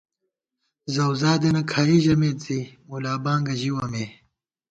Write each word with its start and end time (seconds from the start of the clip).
زؤزادېنہ 0.93 1.61
کھائی 1.71 1.97
ژَمېت 2.03 2.37
زی 2.45 2.59
مُلابانگہ 2.89 3.53
ژِوَہ 3.59 3.85
مے 3.91 4.05